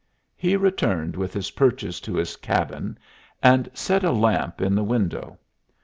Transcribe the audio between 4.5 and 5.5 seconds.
in the window.